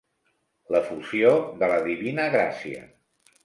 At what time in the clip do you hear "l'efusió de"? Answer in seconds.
0.75-1.71